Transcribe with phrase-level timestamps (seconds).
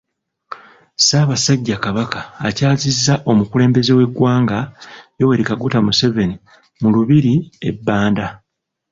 [0.97, 4.57] Ssaabasajja Kabaka akyazizza omukulembeze w'eggwanga,
[5.19, 6.35] Yoweri Kaguta Museveni
[6.81, 7.33] mu lubiri
[7.69, 8.27] e Banda.